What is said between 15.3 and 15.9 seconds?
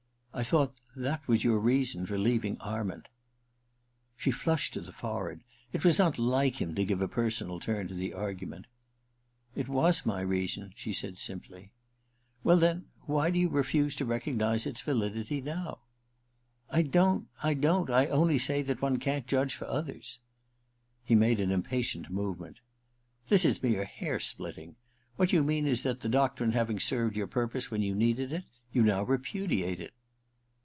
now